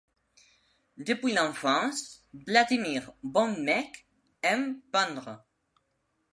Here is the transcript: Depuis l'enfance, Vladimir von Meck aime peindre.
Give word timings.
Depuis 0.97 1.31
l'enfance, 1.31 2.25
Vladimir 2.33 3.11
von 3.21 3.55
Meck 3.63 4.07
aime 4.41 4.79
peindre. 4.91 5.45